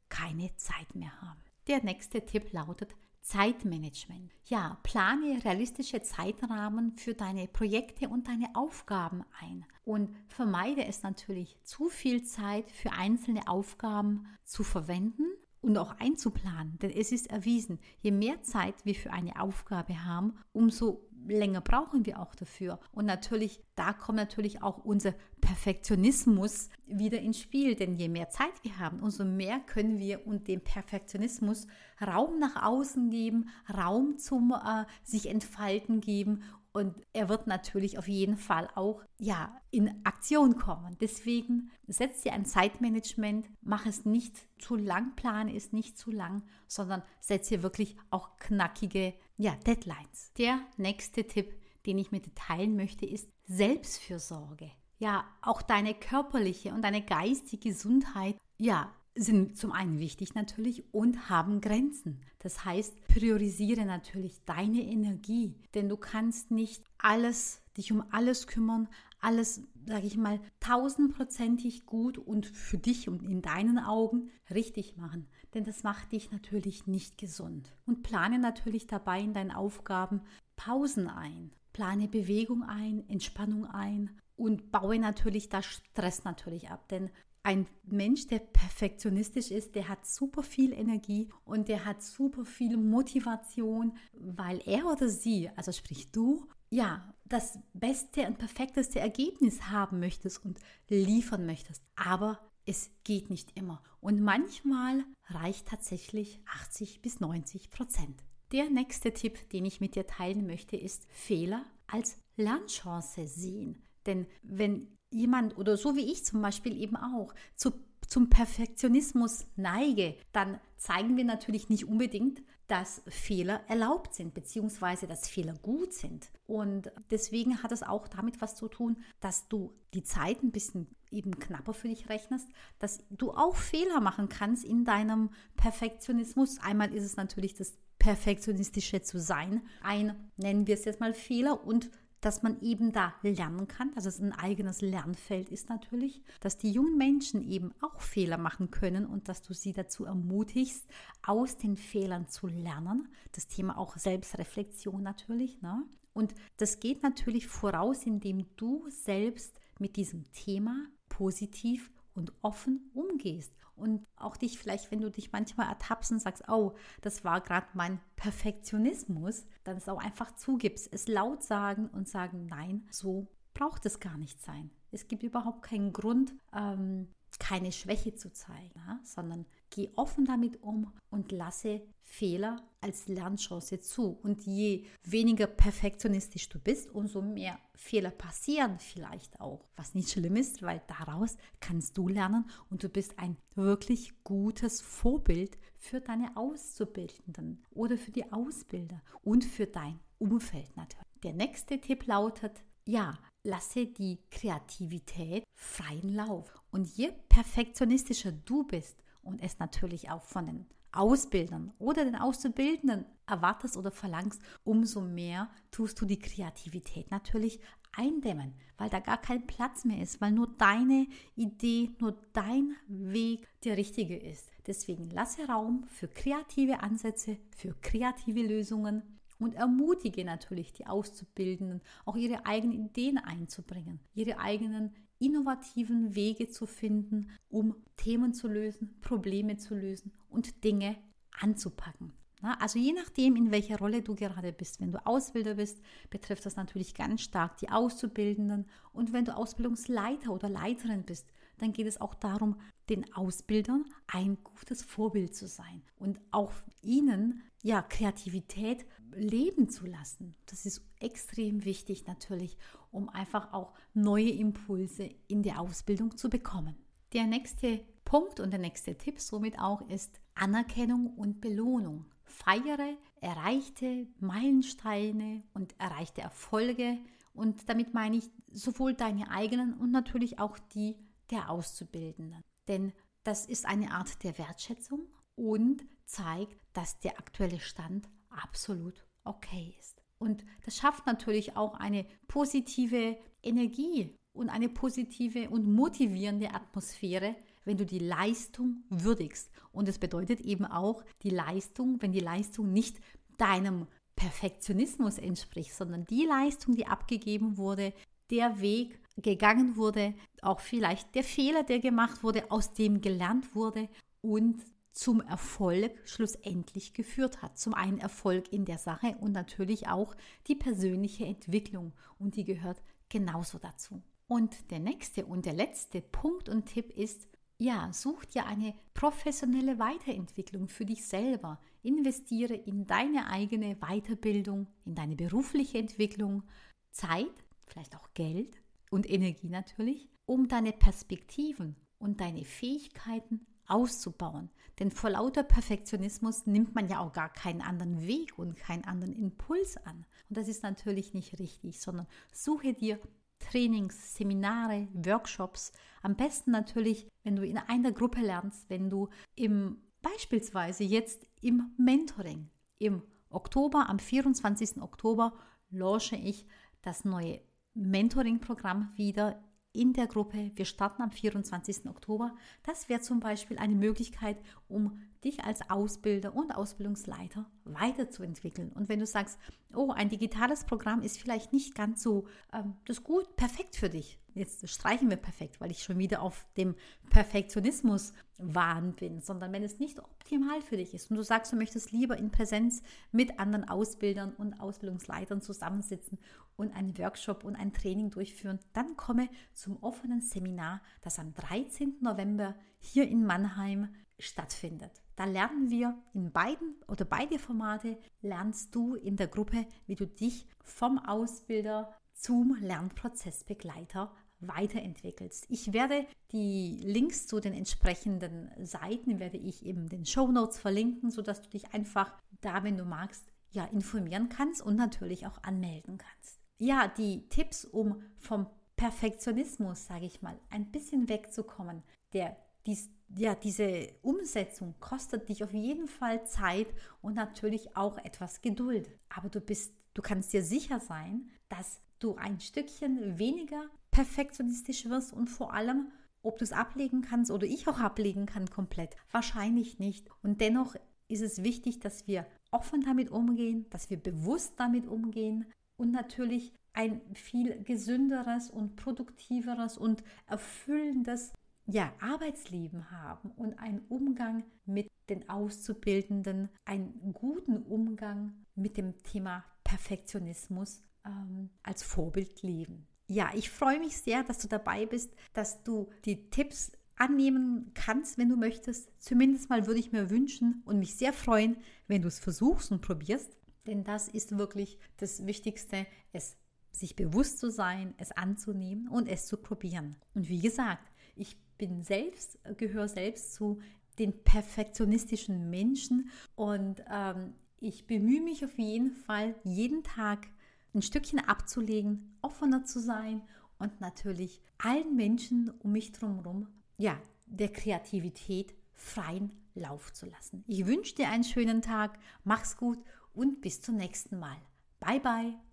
keine 0.08 0.54
Zeit 0.56 0.94
mehr 0.94 1.20
haben. 1.20 1.40
Der 1.66 1.82
nächste 1.82 2.24
Tipp 2.24 2.52
lautet 2.52 2.94
Zeitmanagement. 3.24 4.30
Ja, 4.44 4.78
plane 4.82 5.42
realistische 5.44 6.02
Zeitrahmen 6.02 6.96
für 6.98 7.14
deine 7.14 7.48
Projekte 7.48 8.10
und 8.10 8.28
deine 8.28 8.54
Aufgaben 8.54 9.24
ein 9.40 9.64
und 9.84 10.14
vermeide 10.28 10.84
es 10.84 11.02
natürlich, 11.02 11.58
zu 11.62 11.88
viel 11.88 12.22
Zeit 12.22 12.70
für 12.70 12.92
einzelne 12.92 13.48
Aufgaben 13.48 14.26
zu 14.44 14.62
verwenden 14.62 15.24
und 15.62 15.78
auch 15.78 15.98
einzuplanen. 15.98 16.78
Denn 16.80 16.90
es 16.90 17.12
ist 17.12 17.30
erwiesen, 17.30 17.78
je 18.00 18.10
mehr 18.10 18.42
Zeit 18.42 18.84
wir 18.84 18.94
für 18.94 19.10
eine 19.10 19.40
Aufgabe 19.40 20.04
haben, 20.04 20.36
umso 20.52 21.08
länger 21.26 21.60
brauchen 21.60 22.06
wir 22.06 22.20
auch 22.20 22.34
dafür. 22.34 22.78
Und 22.92 23.06
natürlich, 23.06 23.60
da 23.74 23.92
kommt 23.92 24.16
natürlich 24.16 24.62
auch 24.62 24.78
unser 24.78 25.14
Perfektionismus 25.40 26.68
wieder 26.86 27.20
ins 27.20 27.40
Spiel. 27.40 27.74
Denn 27.74 27.96
je 27.96 28.08
mehr 28.08 28.30
Zeit 28.30 28.52
wir 28.62 28.78
haben, 28.78 29.00
umso 29.00 29.24
mehr 29.24 29.60
können 29.60 29.98
wir 29.98 30.26
und 30.26 30.48
dem 30.48 30.60
Perfektionismus 30.60 31.66
Raum 32.04 32.38
nach 32.38 32.62
außen 32.62 33.10
geben, 33.10 33.48
Raum 33.76 34.18
zum 34.18 34.52
äh, 34.52 34.84
sich 35.02 35.28
entfalten 35.28 36.00
geben 36.00 36.42
und 36.76 36.96
er 37.12 37.28
wird 37.28 37.46
natürlich 37.46 37.98
auf 37.98 38.08
jeden 38.08 38.36
Fall 38.36 38.68
auch 38.74 39.04
ja, 39.16 39.56
in 39.70 40.04
Aktion 40.04 40.56
kommen. 40.56 40.98
Deswegen 41.00 41.70
setz 41.86 42.22
dir 42.22 42.32
ein 42.32 42.44
Zeitmanagement, 42.44 43.48
mach 43.60 43.86
es 43.86 44.04
nicht 44.04 44.36
zu 44.60 44.74
lang, 44.74 45.14
plane 45.14 45.54
es 45.54 45.72
nicht 45.72 45.96
zu 45.96 46.10
lang, 46.10 46.42
sondern 46.66 47.04
setz 47.20 47.46
dir 47.46 47.62
wirklich 47.62 47.96
auch 48.10 48.36
knackige 48.38 49.14
ja, 49.36 49.54
Deadlines. 49.66 50.32
Der 50.38 50.60
nächste 50.76 51.26
Tipp, 51.26 51.54
den 51.86 51.98
ich 51.98 52.12
mit 52.12 52.26
dir 52.26 52.34
teilen 52.34 52.76
möchte, 52.76 53.06
ist, 53.06 53.28
Selbstfürsorge. 53.46 54.70
Ja, 54.98 55.24
auch 55.42 55.60
deine 55.60 55.94
körperliche 55.94 56.72
und 56.72 56.82
deine 56.82 57.04
geistige 57.04 57.70
Gesundheit, 57.70 58.36
ja, 58.58 58.92
sind 59.16 59.56
zum 59.56 59.72
einen 59.72 60.00
wichtig 60.00 60.34
natürlich 60.34 60.92
und 60.92 61.28
haben 61.28 61.60
Grenzen. 61.60 62.20
Das 62.40 62.64
heißt, 62.64 63.06
priorisiere 63.06 63.84
natürlich 63.84 64.44
deine 64.44 64.82
Energie, 64.82 65.54
denn 65.74 65.88
du 65.88 65.96
kannst 65.96 66.50
nicht 66.50 66.82
alles, 66.98 67.60
dich 67.76 67.92
um 67.92 68.04
alles 68.10 68.46
kümmern, 68.46 68.88
alles, 69.24 69.62
sage 69.86 70.06
ich 70.06 70.16
mal, 70.16 70.38
tausendprozentig 70.60 71.86
gut 71.86 72.18
und 72.18 72.46
für 72.46 72.76
dich 72.76 73.08
und 73.08 73.22
in 73.22 73.40
deinen 73.40 73.78
Augen 73.78 74.30
richtig 74.50 74.96
machen. 74.96 75.26
Denn 75.54 75.64
das 75.64 75.82
macht 75.82 76.12
dich 76.12 76.30
natürlich 76.30 76.86
nicht 76.86 77.16
gesund. 77.16 77.74
Und 77.86 78.02
plane 78.02 78.38
natürlich 78.38 78.86
dabei 78.86 79.20
in 79.20 79.32
deinen 79.32 79.50
Aufgaben 79.50 80.20
Pausen 80.56 81.08
ein. 81.08 81.52
Plane 81.72 82.06
Bewegung 82.06 82.62
ein, 82.62 83.08
Entspannung 83.08 83.64
ein 83.66 84.10
und 84.36 84.70
baue 84.70 84.98
natürlich 84.98 85.48
das 85.48 85.64
Stress 85.64 86.24
natürlich 86.24 86.68
ab. 86.70 86.88
Denn 86.88 87.10
ein 87.42 87.66
Mensch, 87.84 88.26
der 88.26 88.38
perfektionistisch 88.38 89.50
ist, 89.50 89.74
der 89.74 89.88
hat 89.88 90.06
super 90.06 90.42
viel 90.42 90.72
Energie 90.72 91.30
und 91.44 91.68
der 91.68 91.84
hat 91.84 92.02
super 92.02 92.44
viel 92.44 92.76
Motivation, 92.76 93.96
weil 94.12 94.62
er 94.66 94.86
oder 94.86 95.08
sie, 95.08 95.50
also 95.56 95.72
sprich 95.72 96.10
du, 96.10 96.46
ja, 96.70 97.13
das 97.24 97.58
beste 97.72 98.26
und 98.26 98.38
perfekteste 98.38 99.00
Ergebnis 99.00 99.70
haben 99.70 100.00
möchtest 100.00 100.44
und 100.44 100.58
liefern 100.88 101.46
möchtest. 101.46 101.82
Aber 101.96 102.38
es 102.66 102.90
geht 103.04 103.30
nicht 103.30 103.56
immer. 103.56 103.82
Und 104.00 104.20
manchmal 104.20 105.04
reicht 105.28 105.68
tatsächlich 105.68 106.40
80 106.46 107.02
bis 107.02 107.20
90 107.20 107.70
Prozent. 107.70 108.22
Der 108.52 108.70
nächste 108.70 109.12
Tipp, 109.12 109.48
den 109.50 109.64
ich 109.64 109.80
mit 109.80 109.96
dir 109.96 110.06
teilen 110.06 110.46
möchte, 110.46 110.76
ist 110.76 111.06
Fehler 111.10 111.64
als 111.86 112.18
Lernchance 112.36 113.26
sehen. 113.26 113.82
Denn 114.06 114.26
wenn 114.42 114.96
jemand 115.10 115.56
oder 115.56 115.76
so 115.76 115.96
wie 115.96 116.12
ich 116.12 116.24
zum 116.24 116.42
Beispiel 116.42 116.80
eben 116.80 116.96
auch 116.96 117.34
zu, 117.56 117.72
zum 118.06 118.30
Perfektionismus 118.30 119.46
neige, 119.56 120.16
dann 120.32 120.60
zeigen 120.76 121.16
wir 121.16 121.24
natürlich 121.24 121.68
nicht 121.68 121.86
unbedingt, 121.86 122.42
dass 122.66 123.02
Fehler 123.08 123.60
erlaubt 123.68 124.14
sind, 124.14 124.34
beziehungsweise 124.34 125.06
dass 125.06 125.28
Fehler 125.28 125.54
gut 125.62 125.92
sind. 125.92 126.30
Und 126.46 126.90
deswegen 127.10 127.62
hat 127.62 127.72
es 127.72 127.82
auch 127.82 128.08
damit 128.08 128.40
was 128.40 128.56
zu 128.56 128.68
tun, 128.68 128.96
dass 129.20 129.48
du 129.48 129.72
die 129.92 130.02
Zeit 130.02 130.42
ein 130.42 130.50
bisschen 130.50 130.86
eben 131.10 131.38
knapper 131.38 131.74
für 131.74 131.88
dich 131.88 132.08
rechnest, 132.08 132.48
dass 132.78 133.04
du 133.10 133.32
auch 133.32 133.56
Fehler 133.56 134.00
machen 134.00 134.28
kannst 134.28 134.64
in 134.64 134.84
deinem 134.84 135.30
Perfektionismus. 135.56 136.58
Einmal 136.60 136.94
ist 136.94 137.04
es 137.04 137.16
natürlich 137.16 137.54
das 137.54 137.74
perfektionistische 137.98 139.02
zu 139.02 139.18
sein, 139.18 139.62
ein, 139.82 140.30
nennen 140.36 140.66
wir 140.66 140.74
es 140.74 140.84
jetzt 140.84 141.00
mal 141.00 141.14
Fehler 141.14 141.64
und 141.66 141.90
dass 142.24 142.42
man 142.42 142.58
eben 142.62 142.90
da 142.90 143.12
lernen 143.20 143.68
kann, 143.68 143.92
dass 143.94 144.06
es 144.06 144.18
ein 144.18 144.32
eigenes 144.32 144.80
Lernfeld 144.80 145.50
ist 145.50 145.68
natürlich, 145.68 146.22
dass 146.40 146.56
die 146.56 146.72
jungen 146.72 146.96
Menschen 146.96 147.46
eben 147.46 147.72
auch 147.82 148.00
Fehler 148.00 148.38
machen 148.38 148.70
können 148.70 149.04
und 149.04 149.28
dass 149.28 149.42
du 149.42 149.52
sie 149.52 149.74
dazu 149.74 150.06
ermutigst, 150.06 150.86
aus 151.22 151.58
den 151.58 151.76
Fehlern 151.76 152.26
zu 152.28 152.46
lernen. 152.46 153.08
Das 153.32 153.46
Thema 153.46 153.76
auch 153.76 153.98
Selbstreflexion 153.98 155.02
natürlich. 155.02 155.60
Ne? 155.60 155.82
Und 156.14 156.34
das 156.56 156.80
geht 156.80 157.02
natürlich 157.02 157.46
voraus, 157.46 158.06
indem 158.06 158.46
du 158.56 158.86
selbst 158.88 159.60
mit 159.78 159.96
diesem 159.96 160.24
Thema 160.32 160.86
positiv 161.10 161.90
und 162.14 162.32
offen 162.42 162.90
umgehst 162.94 163.54
und 163.76 164.06
auch 164.16 164.36
dich 164.36 164.58
vielleicht, 164.58 164.90
wenn 164.90 165.00
du 165.00 165.10
dich 165.10 165.32
manchmal 165.32 165.68
ertappst 165.68 166.12
und 166.12 166.20
sagst, 166.20 166.44
oh, 166.48 166.74
das 167.00 167.24
war 167.24 167.40
gerade 167.40 167.66
mein 167.74 168.00
Perfektionismus, 168.16 169.46
dann 169.64 169.76
es 169.76 169.88
auch 169.88 169.98
einfach 169.98 170.34
zugibst, 170.36 170.92
es 170.92 171.08
laut 171.08 171.42
sagen 171.42 171.88
und 171.88 172.08
sagen, 172.08 172.46
nein, 172.46 172.86
so 172.90 173.28
braucht 173.52 173.86
es 173.86 174.00
gar 174.00 174.16
nicht 174.16 174.42
sein. 174.42 174.70
Es 174.90 175.08
gibt 175.08 175.22
überhaupt 175.22 175.62
keinen 175.62 175.92
Grund, 175.92 176.32
ähm, 176.54 177.08
keine 177.38 177.72
Schwäche 177.72 178.14
zu 178.14 178.32
zeigen, 178.32 178.80
ja? 178.86 179.00
sondern 179.02 179.46
geh 179.74 179.90
offen 179.96 180.24
damit 180.24 180.62
um 180.62 180.92
und 181.10 181.32
lasse 181.32 181.82
Fehler 182.00 182.62
als 182.80 183.08
Lernchance 183.08 183.80
zu. 183.80 184.18
Und 184.22 184.46
je 184.46 184.84
weniger 185.02 185.48
perfektionistisch 185.48 186.48
du 186.48 186.60
bist, 186.60 186.94
umso 186.94 187.22
mehr 187.22 187.58
Fehler 187.74 188.10
passieren 188.10 188.78
vielleicht 188.78 189.40
auch. 189.40 189.68
Was 189.74 189.94
nicht 189.94 190.10
schlimm 190.10 190.36
ist, 190.36 190.62
weil 190.62 190.80
daraus 190.86 191.36
kannst 191.60 191.98
du 191.98 192.08
lernen 192.08 192.48
und 192.70 192.84
du 192.84 192.88
bist 192.88 193.18
ein 193.18 193.36
wirklich 193.54 194.22
gutes 194.22 194.80
Vorbild 194.80 195.58
für 195.76 196.00
deine 196.00 196.36
Auszubildenden 196.36 197.64
oder 197.70 197.98
für 197.98 198.12
die 198.12 198.32
Ausbilder 198.32 199.02
und 199.22 199.44
für 199.44 199.66
dein 199.66 199.98
Umfeld 200.18 200.76
natürlich. 200.76 201.04
Der 201.24 201.32
nächste 201.32 201.80
Tipp 201.80 202.06
lautet, 202.06 202.62
ja, 202.86 203.18
lasse 203.42 203.86
die 203.86 204.20
Kreativität 204.30 205.42
freien 205.54 206.14
Lauf. 206.14 206.54
Und 206.70 206.86
je 206.96 207.12
perfektionistischer 207.28 208.32
du 208.32 208.64
bist 208.64 209.03
und 209.24 209.42
es 209.42 209.58
natürlich 209.58 210.10
auch 210.10 210.22
von 210.22 210.46
den 210.46 210.66
Ausbildern 210.92 211.72
oder 211.78 212.04
den 212.04 212.16
Auszubildenden 212.16 213.04
erwartest 213.26 213.76
oder 213.76 213.90
verlangst, 213.90 214.40
umso 214.62 215.00
mehr 215.00 215.50
tust 215.70 216.00
du 216.00 216.06
die 216.06 216.18
Kreativität 216.18 217.10
natürlich 217.10 217.60
eindämmen, 217.96 218.54
weil 218.76 218.90
da 218.90 219.00
gar 219.00 219.20
kein 219.20 219.46
Platz 219.46 219.84
mehr 219.84 220.02
ist, 220.02 220.20
weil 220.20 220.32
nur 220.32 220.48
deine 220.58 221.06
Idee, 221.36 221.90
nur 222.00 222.16
dein 222.32 222.74
Weg 222.88 223.48
der 223.64 223.76
richtige 223.76 224.16
ist. 224.16 224.50
Deswegen 224.66 225.10
lasse 225.10 225.46
Raum 225.46 225.84
für 225.88 226.08
kreative 226.08 226.80
Ansätze, 226.80 227.38
für 227.56 227.74
kreative 227.80 228.42
Lösungen 228.42 229.02
und 229.38 229.54
ermutige 229.54 230.24
natürlich 230.24 230.72
die 230.72 230.86
Auszubildenden, 230.86 231.82
auch 232.04 232.16
ihre 232.16 232.46
eigenen 232.46 232.86
Ideen 232.86 233.18
einzubringen, 233.18 234.00
ihre 234.14 234.38
eigenen 234.38 234.94
innovativen 235.24 236.14
Wege 236.14 236.48
zu 236.48 236.66
finden, 236.66 237.30
um 237.48 237.76
Themen 237.96 238.34
zu 238.34 238.48
lösen, 238.48 238.96
Probleme 239.00 239.56
zu 239.56 239.74
lösen 239.74 240.12
und 240.28 240.64
Dinge 240.64 240.96
anzupacken. 241.40 242.12
Also 242.58 242.78
je 242.78 242.92
nachdem, 242.92 243.36
in 243.36 243.50
welcher 243.50 243.78
Rolle 243.78 244.02
du 244.02 244.14
gerade 244.14 244.52
bist. 244.52 244.80
Wenn 244.80 244.92
du 244.92 245.06
Ausbilder 245.06 245.54
bist, 245.54 245.80
betrifft 246.10 246.44
das 246.44 246.56
natürlich 246.56 246.94
ganz 246.94 247.22
stark 247.22 247.56
die 247.56 247.70
Auszubildenden. 247.70 248.66
Und 248.92 249.14
wenn 249.14 249.24
du 249.24 249.34
Ausbildungsleiter 249.34 250.30
oder 250.30 250.50
Leiterin 250.50 251.04
bist, 251.04 251.32
dann 251.58 251.72
geht 251.72 251.86
es 251.86 252.00
auch 252.00 252.14
darum, 252.14 252.56
den 252.88 253.12
Ausbildern 253.14 253.84
ein 254.06 254.38
gutes 254.42 254.82
Vorbild 254.82 255.34
zu 255.34 255.46
sein 255.46 255.82
und 255.96 256.20
auch 256.30 256.52
ihnen 256.82 257.42
ja 257.62 257.82
Kreativität 257.82 258.84
leben 259.14 259.68
zu 259.68 259.86
lassen. 259.86 260.34
Das 260.46 260.66
ist 260.66 260.82
extrem 261.00 261.64
wichtig 261.64 262.06
natürlich, 262.06 262.58
um 262.90 263.08
einfach 263.08 263.52
auch 263.52 263.72
neue 263.94 264.30
Impulse 264.30 265.10
in 265.28 265.42
der 265.42 265.60
Ausbildung 265.60 266.16
zu 266.16 266.28
bekommen. 266.28 266.76
Der 267.12 267.26
nächste 267.26 267.84
Punkt 268.04 268.40
und 268.40 268.50
der 268.50 268.60
nächste 268.60 268.96
Tipp 268.98 269.20
somit 269.20 269.58
auch 269.58 269.88
ist 269.88 270.20
Anerkennung 270.34 271.14
und 271.14 271.40
Belohnung. 271.40 272.06
Feiere 272.24 272.96
erreichte 273.20 274.06
Meilensteine 274.18 275.42
und 275.54 275.74
erreichte 275.78 276.20
Erfolge 276.20 276.98
und 277.32 277.68
damit 277.68 277.94
meine 277.94 278.16
ich 278.16 278.30
sowohl 278.50 278.94
deine 278.94 279.30
eigenen 279.30 279.74
und 279.74 279.90
natürlich 279.90 280.38
auch 280.38 280.58
die 280.74 280.96
der 281.30 281.50
Auszubildenden. 281.50 282.42
Denn 282.68 282.92
das 283.22 283.46
ist 283.46 283.66
eine 283.66 283.92
Art 283.92 284.22
der 284.22 284.38
Wertschätzung 284.38 285.08
und 285.34 285.84
zeigt, 286.04 286.58
dass 286.72 286.98
der 287.00 287.18
aktuelle 287.18 287.60
Stand 287.60 288.08
absolut 288.28 289.04
okay 289.24 289.74
ist. 289.78 290.02
Und 290.18 290.44
das 290.64 290.76
schafft 290.76 291.06
natürlich 291.06 291.56
auch 291.56 291.74
eine 291.74 292.06
positive 292.28 293.16
Energie 293.42 294.14
und 294.32 294.48
eine 294.48 294.68
positive 294.68 295.50
und 295.50 295.72
motivierende 295.72 296.52
Atmosphäre, 296.52 297.36
wenn 297.64 297.76
du 297.76 297.86
die 297.86 297.98
Leistung 297.98 298.84
würdigst. 298.90 299.50
Und 299.72 299.88
es 299.88 299.98
bedeutet 299.98 300.40
eben 300.40 300.64
auch 300.64 301.04
die 301.22 301.30
Leistung, 301.30 302.00
wenn 302.00 302.12
die 302.12 302.20
Leistung 302.20 302.72
nicht 302.72 303.00
deinem 303.38 303.86
Perfektionismus 304.16 305.18
entspricht, 305.18 305.74
sondern 305.74 306.04
die 306.04 306.24
Leistung, 306.24 306.76
die 306.76 306.86
abgegeben 306.86 307.56
wurde, 307.56 307.92
der 308.30 308.60
Weg 308.60 309.00
gegangen 309.16 309.76
wurde, 309.76 310.14
auch 310.42 310.60
vielleicht 310.60 311.14
der 311.14 311.24
Fehler, 311.24 311.62
der 311.62 311.78
gemacht 311.78 312.22
wurde, 312.22 312.50
aus 312.50 312.72
dem 312.72 313.00
gelernt 313.00 313.54
wurde 313.54 313.88
und 314.20 314.62
zum 314.92 315.20
Erfolg 315.20 315.92
schlussendlich 316.04 316.94
geführt 316.94 317.42
hat. 317.42 317.58
Zum 317.58 317.74
einen 317.74 317.98
Erfolg 317.98 318.52
in 318.52 318.64
der 318.64 318.78
Sache 318.78 319.16
und 319.20 319.32
natürlich 319.32 319.88
auch 319.88 320.14
die 320.46 320.54
persönliche 320.54 321.26
Entwicklung 321.26 321.92
und 322.18 322.36
die 322.36 322.44
gehört 322.44 322.80
genauso 323.08 323.58
dazu. 323.58 324.02
Und 324.26 324.70
der 324.70 324.78
nächste 324.78 325.26
und 325.26 325.46
der 325.46 325.52
letzte 325.52 326.00
Punkt 326.00 326.48
und 326.48 326.66
Tipp 326.66 326.90
ist, 326.96 327.28
ja, 327.58 327.92
such 327.92 328.24
dir 328.24 328.46
eine 328.46 328.74
professionelle 328.94 329.78
Weiterentwicklung 329.78 330.68
für 330.68 330.84
dich 330.84 331.04
selber. 331.04 331.60
Investiere 331.82 332.54
in 332.54 332.86
deine 332.86 333.28
eigene 333.28 333.76
Weiterbildung, 333.76 334.66
in 334.84 334.94
deine 334.94 335.14
berufliche 335.14 335.78
Entwicklung, 335.78 336.42
Zeit, 336.90 337.44
vielleicht 337.66 337.94
auch 337.96 338.08
Geld 338.14 338.63
und 338.94 339.10
Energie 339.10 339.48
natürlich, 339.48 340.08
um 340.24 340.46
deine 340.46 340.72
Perspektiven 340.72 341.74
und 341.98 342.20
deine 342.20 342.44
Fähigkeiten 342.44 343.44
auszubauen. 343.66 344.50
Denn 344.78 344.92
vor 344.92 345.10
lauter 345.10 345.42
Perfektionismus 345.42 346.46
nimmt 346.46 346.76
man 346.76 346.88
ja 346.88 347.00
auch 347.00 347.12
gar 347.12 347.32
keinen 347.32 347.60
anderen 347.60 348.06
Weg 348.06 348.38
und 348.38 348.54
keinen 348.54 348.84
anderen 348.84 349.12
Impuls 349.12 349.76
an. 349.78 350.06
Und 350.28 350.38
das 350.38 350.46
ist 350.46 350.62
natürlich 350.62 351.12
nicht 351.12 351.40
richtig, 351.40 351.80
sondern 351.80 352.06
suche 352.32 352.72
dir 352.72 353.00
Trainings, 353.40 354.14
Seminare, 354.14 354.86
Workshops. 354.92 355.72
Am 356.02 356.14
besten 356.14 356.52
natürlich, 356.52 357.08
wenn 357.24 357.34
du 357.34 357.44
in 357.44 357.58
einer 357.58 357.90
Gruppe 357.90 358.20
lernst, 358.20 358.70
wenn 358.70 358.90
du 358.90 359.08
im 359.34 359.78
beispielsweise 360.02 360.84
jetzt 360.84 361.26
im 361.40 361.72
Mentoring 361.78 362.48
im 362.78 363.02
Oktober, 363.30 363.88
am 363.88 363.98
24. 363.98 364.80
Oktober 364.82 365.32
launche 365.70 366.14
ich 366.14 366.46
das 366.82 367.04
neue 367.04 367.40
Mentoring-Programm 367.74 368.92
wieder 368.96 369.42
in 369.74 369.92
der 369.92 370.06
Gruppe. 370.06 370.52
Wir 370.54 370.64
starten 370.64 371.02
am 371.02 371.10
24. 371.10 371.86
Oktober. 371.86 372.34
Das 372.62 372.88
wäre 372.88 373.00
zum 373.00 373.18
Beispiel 373.18 373.58
eine 373.58 373.74
Möglichkeit, 373.74 374.38
um 374.68 375.00
dich 375.24 375.44
als 375.44 375.68
Ausbilder 375.68 376.34
und 376.34 376.52
Ausbildungsleiter 376.52 377.46
weiterzuentwickeln. 377.64 378.70
Und 378.70 378.88
wenn 378.88 379.00
du 379.00 379.06
sagst, 379.06 379.38
oh, 379.74 379.90
ein 379.90 380.10
digitales 380.10 380.64
Programm 380.64 381.02
ist 381.02 381.18
vielleicht 381.18 381.52
nicht 381.52 381.74
ganz 381.74 382.02
so 382.02 382.26
ähm, 382.52 382.74
das 382.84 383.02
gut, 383.02 383.34
perfekt 383.36 383.74
für 383.74 383.90
dich. 383.90 384.18
Jetzt 384.34 384.68
streichen 384.68 385.10
wir 385.10 385.16
perfekt, 385.16 385.60
weil 385.60 385.70
ich 385.70 385.82
schon 385.82 385.98
wieder 385.98 386.20
auf 386.20 386.46
dem 386.56 386.74
Perfektionismus 387.08 388.12
wahn 388.36 388.94
bin, 388.94 389.20
sondern 389.20 389.52
wenn 389.52 389.62
es 389.62 389.78
nicht 389.78 390.00
optimal 390.00 390.60
für 390.60 390.76
dich 390.76 390.92
ist 390.92 391.10
und 391.10 391.16
du 391.16 391.22
sagst, 391.22 391.52
du 391.52 391.56
möchtest 391.56 391.92
lieber 391.92 392.16
in 392.16 392.32
Präsenz 392.32 392.82
mit 393.12 393.38
anderen 393.38 393.68
Ausbildern 393.68 394.34
und 394.34 394.54
Ausbildungsleitern 394.60 395.40
zusammensitzen 395.40 396.18
und 396.56 396.74
einen 396.74 396.96
Workshop 396.98 397.44
und 397.44 397.56
ein 397.56 397.72
Training 397.72 398.10
durchführen, 398.10 398.58
dann 398.72 398.96
komme 398.96 399.28
zum 399.52 399.76
offenen 399.82 400.20
Seminar, 400.20 400.80
das 401.02 401.18
am 401.18 401.34
13. 401.34 401.96
November 402.00 402.54
hier 402.78 403.08
in 403.08 403.24
Mannheim 403.24 403.88
stattfindet. 404.18 405.02
Da 405.16 405.24
lernen 405.24 405.70
wir 405.70 405.96
in 406.12 406.32
beiden 406.32 406.76
oder 406.88 407.04
beide 407.04 407.38
Formate 407.38 407.98
lernst 408.20 408.74
du 408.74 408.94
in 408.94 409.16
der 409.16 409.28
Gruppe, 409.28 409.66
wie 409.86 409.94
du 409.94 410.06
dich 410.06 410.46
vom 410.62 410.98
Ausbilder 410.98 411.92
zum 412.12 412.56
Lernprozessbegleiter 412.60 414.12
weiterentwickelst. 414.40 415.46
Ich 415.48 415.72
werde 415.72 416.06
die 416.32 416.80
Links 416.82 417.26
zu 417.26 417.40
den 417.40 417.54
entsprechenden 417.54 418.50
Seiten 418.64 419.18
werde 419.18 419.36
ich 419.36 419.64
in 419.64 419.88
den 419.88 420.04
Show 420.04 420.30
Notes 420.30 420.58
verlinken, 420.58 421.10
sodass 421.10 421.42
du 421.42 421.50
dich 421.50 421.72
einfach 421.72 422.12
da, 422.40 422.62
wenn 422.64 422.76
du 422.76 422.84
magst, 422.84 423.24
ja 423.50 423.64
informieren 423.66 424.28
kannst 424.28 424.62
und 424.62 424.76
natürlich 424.76 425.26
auch 425.26 425.42
anmelden 425.42 425.98
kannst. 425.98 426.43
Ja, 426.64 426.88
die 426.88 427.28
Tipps, 427.28 427.66
um 427.66 428.02
vom 428.16 428.46
Perfektionismus, 428.76 429.84
sage 429.84 430.06
ich 430.06 430.22
mal, 430.22 430.38
ein 430.48 430.70
bisschen 430.70 431.10
wegzukommen, 431.10 431.82
der 432.14 432.38
dies, 432.64 432.88
ja, 433.14 433.34
diese 433.34 433.88
Umsetzung 434.00 434.74
kostet 434.80 435.28
dich 435.28 435.44
auf 435.44 435.52
jeden 435.52 435.88
Fall 435.88 436.26
Zeit 436.26 436.68
und 437.02 437.12
natürlich 437.12 437.76
auch 437.76 437.98
etwas 437.98 438.40
Geduld. 438.40 438.90
Aber 439.14 439.28
du 439.28 439.42
bist, 439.42 439.74
du 439.92 440.00
kannst 440.00 440.32
dir 440.32 440.42
sicher 440.42 440.80
sein, 440.80 441.28
dass 441.50 441.82
du 441.98 442.14
ein 442.14 442.40
Stückchen 442.40 443.18
weniger 443.18 443.68
perfektionistisch 443.90 444.86
wirst 444.88 445.12
und 445.12 445.28
vor 445.28 445.52
allem, 445.52 445.92
ob 446.22 446.38
du 446.38 446.44
es 446.44 446.52
ablegen 446.52 447.02
kannst 447.02 447.30
oder 447.30 447.46
ich 447.46 447.68
auch 447.68 447.78
ablegen 447.78 448.24
kann 448.24 448.48
komplett. 448.48 448.96
Wahrscheinlich 449.10 449.78
nicht. 449.78 450.08
Und 450.22 450.40
dennoch 450.40 450.76
ist 451.08 451.20
es 451.20 451.42
wichtig, 451.42 451.80
dass 451.80 452.06
wir 452.06 452.26
offen 452.50 452.80
damit 452.80 453.10
umgehen, 453.10 453.66
dass 453.68 453.90
wir 453.90 453.98
bewusst 453.98 454.54
damit 454.56 454.86
umgehen 454.86 455.44
und 455.76 455.92
natürlich 455.92 456.52
ein 456.72 457.00
viel 457.14 457.62
gesünderes 457.62 458.50
und 458.50 458.76
produktiveres 458.76 459.78
und 459.78 460.02
erfüllendes 460.26 461.32
ja, 461.66 461.92
Arbeitsleben 462.00 462.90
haben 462.90 463.30
und 463.30 463.58
einen 463.58 463.80
Umgang 463.88 464.44
mit 464.66 464.90
den 465.08 465.28
Auszubildenden, 465.28 466.48
einen 466.64 467.12
guten 467.12 467.62
Umgang 467.62 468.34
mit 468.54 468.76
dem 468.76 469.02
Thema 469.02 469.44
Perfektionismus 469.62 470.82
ähm, 471.06 471.50
als 471.62 471.82
Vorbild 471.82 472.42
leben. 472.42 472.86
Ja, 473.08 473.30
ich 473.34 473.50
freue 473.50 473.78
mich 473.78 473.98
sehr, 473.98 474.24
dass 474.24 474.38
du 474.38 474.48
dabei 474.48 474.86
bist, 474.86 475.14
dass 475.32 475.62
du 475.62 475.90
die 476.04 476.30
Tipps 476.30 476.72
annehmen 476.96 477.72
kannst, 477.74 478.18
wenn 478.18 478.28
du 478.28 478.36
möchtest. 478.36 478.90
Zumindest 478.98 479.50
mal 479.50 479.66
würde 479.66 479.80
ich 479.80 479.92
mir 479.92 480.10
wünschen 480.10 480.62
und 480.64 480.78
mich 480.78 480.96
sehr 480.96 481.12
freuen, 481.12 481.56
wenn 481.86 482.02
du 482.02 482.08
es 482.08 482.18
versuchst 482.18 482.72
und 482.72 482.80
probierst. 482.80 483.36
Denn 483.66 483.84
das 483.84 484.08
ist 484.08 484.36
wirklich 484.36 484.78
das 484.98 485.26
Wichtigste, 485.26 485.86
es 486.12 486.36
sich 486.72 486.96
bewusst 486.96 487.38
zu 487.38 487.50
sein, 487.50 487.94
es 487.98 488.12
anzunehmen 488.12 488.88
und 488.88 489.08
es 489.08 489.26
zu 489.26 489.36
probieren. 489.36 489.96
Und 490.14 490.28
wie 490.28 490.40
gesagt, 490.40 490.90
ich 491.16 491.38
bin 491.56 491.82
selbst, 491.82 492.38
gehöre 492.56 492.88
selbst 492.88 493.34
zu 493.34 493.60
den 493.98 494.24
perfektionistischen 494.24 495.50
Menschen 495.50 496.10
und 496.34 496.82
ähm, 496.90 497.34
ich 497.60 497.86
bemühe 497.86 498.20
mich 498.20 498.44
auf 498.44 498.58
jeden 498.58 498.90
Fall, 498.90 499.36
jeden 499.44 499.84
Tag 499.84 500.26
ein 500.74 500.82
Stückchen 500.82 501.20
abzulegen, 501.20 502.16
offener 502.20 502.64
zu 502.64 502.80
sein 502.80 503.22
und 503.58 503.80
natürlich 503.80 504.42
allen 504.58 504.96
Menschen 504.96 505.50
um 505.60 505.72
mich 505.72 505.92
drumherum, 505.92 506.48
ja, 506.76 507.00
der 507.26 507.52
Kreativität 507.52 508.54
freien 508.72 509.30
Lauf 509.54 509.92
zu 509.92 510.06
lassen. 510.06 510.42
Ich 510.48 510.66
wünsche 510.66 510.96
dir 510.96 511.08
einen 511.08 511.24
schönen 511.24 511.62
Tag, 511.62 511.98
mach's 512.24 512.56
gut 512.56 512.78
und 513.14 513.40
bis 513.40 513.60
zum 513.60 513.76
nächsten 513.76 514.18
Mal. 514.18 514.36
Bye 514.80 515.00
bye. 515.00 515.43